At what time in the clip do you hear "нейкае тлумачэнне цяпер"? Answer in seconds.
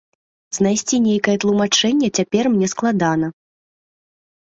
1.07-2.43